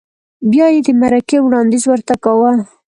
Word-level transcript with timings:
بیا 0.51 0.67
یې 0.73 0.81
د 0.87 0.89
مرکې 1.01 1.37
وړاندیز 1.41 1.83
ورته 1.87 2.13
کاوه؟ 2.23 2.51